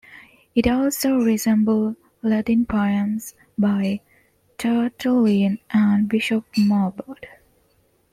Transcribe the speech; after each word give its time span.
It 0.55 0.65
also 0.65 1.17
resembles 1.19 1.95
Latin 2.23 2.65
poems 2.65 3.35
by 3.55 4.01
Tertullian 4.57 5.59
and 5.69 6.09
Bishop 6.09 6.43
Marbod. 6.57 7.23